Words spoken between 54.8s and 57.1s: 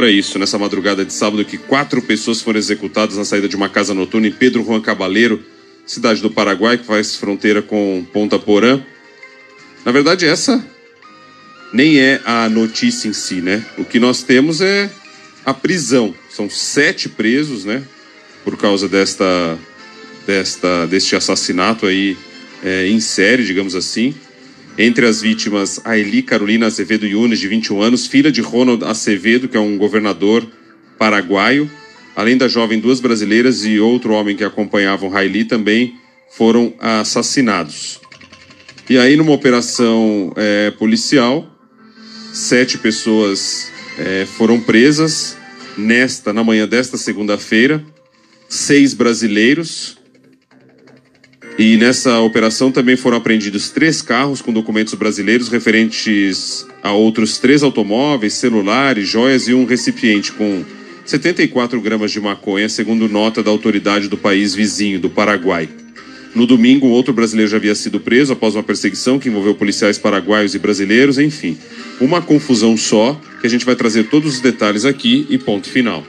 brasileiros referentes a